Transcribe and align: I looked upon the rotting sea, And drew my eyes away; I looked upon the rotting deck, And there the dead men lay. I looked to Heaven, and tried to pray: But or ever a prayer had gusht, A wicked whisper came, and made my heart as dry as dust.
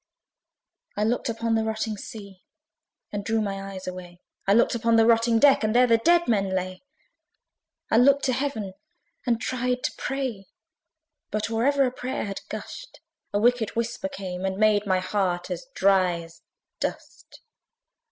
I 0.97 1.03
looked 1.03 1.29
upon 1.29 1.53
the 1.53 1.63
rotting 1.63 1.95
sea, 1.95 2.41
And 3.11 3.23
drew 3.23 3.39
my 3.39 3.71
eyes 3.73 3.85
away; 3.85 4.17
I 4.47 4.53
looked 4.55 4.73
upon 4.73 4.95
the 4.95 5.05
rotting 5.05 5.37
deck, 5.37 5.63
And 5.63 5.75
there 5.75 5.85
the 5.85 5.99
dead 5.99 6.27
men 6.27 6.55
lay. 6.55 6.81
I 7.91 7.97
looked 7.97 8.23
to 8.25 8.33
Heaven, 8.33 8.73
and 9.27 9.39
tried 9.39 9.83
to 9.83 9.93
pray: 9.99 10.47
But 11.29 11.51
or 11.51 11.67
ever 11.67 11.85
a 11.85 11.91
prayer 11.91 12.25
had 12.25 12.41
gusht, 12.49 12.99
A 13.31 13.37
wicked 13.39 13.75
whisper 13.75 14.09
came, 14.09 14.43
and 14.43 14.57
made 14.57 14.87
my 14.87 14.97
heart 14.97 15.51
as 15.51 15.67
dry 15.75 16.21
as 16.23 16.41
dust. 16.79 17.41